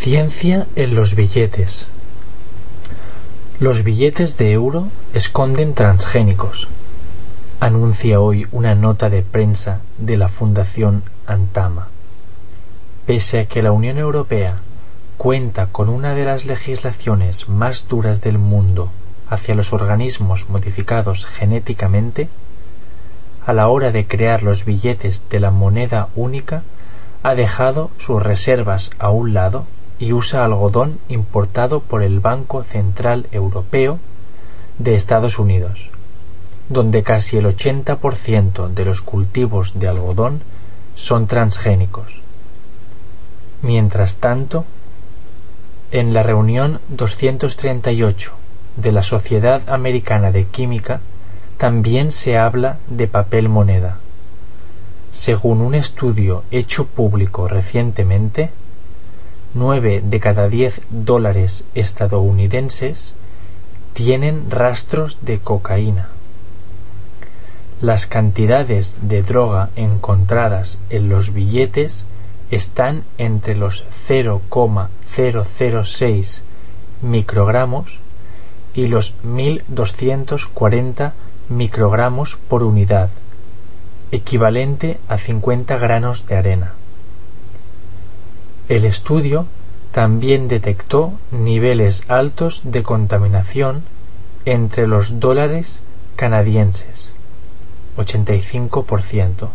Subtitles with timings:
[0.00, 1.88] Ciencia en los billetes.
[3.58, 6.68] Los billetes de euro esconden transgénicos,
[7.58, 11.88] anuncia hoy una nota de prensa de la Fundación Antama.
[13.06, 14.60] Pese a que la Unión Europea
[15.18, 18.90] cuenta con una de las legislaciones más duras del mundo
[19.28, 22.28] hacia los organismos modificados genéticamente,
[23.44, 26.62] a la hora de crear los billetes de la moneda única
[27.24, 29.66] ha dejado sus reservas a un lado
[29.98, 33.98] y usa algodón importado por el Banco Central Europeo
[34.78, 35.90] de Estados Unidos,
[36.68, 40.40] donde casi el 80% de los cultivos de algodón
[40.94, 42.22] son transgénicos.
[43.62, 44.64] Mientras tanto,
[45.90, 48.32] en la reunión 238
[48.76, 51.00] de la Sociedad Americana de Química
[51.56, 53.98] también se habla de papel moneda.
[55.10, 58.50] Según un estudio hecho público recientemente,
[59.54, 63.14] 9 de cada 10 dólares estadounidenses
[63.94, 66.08] tienen rastros de cocaína.
[67.80, 72.04] Las cantidades de droga encontradas en los billetes
[72.50, 76.42] están entre los 0,006
[77.02, 78.00] microgramos
[78.74, 81.12] y los 1240
[81.48, 83.08] microgramos por unidad,
[84.12, 86.74] equivalente a 50 granos de arena.
[88.68, 89.46] El estudio
[89.92, 93.82] también detectó niveles altos de contaminación
[94.44, 95.82] entre los dólares
[96.16, 97.14] canadienses,
[97.96, 99.48] 85%,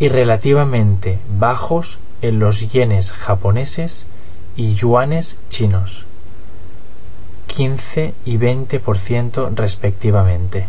[0.00, 4.04] y relativamente bajos en los yenes japoneses
[4.56, 6.04] y yuanes chinos,
[7.46, 10.66] 15 y 20% respectivamente.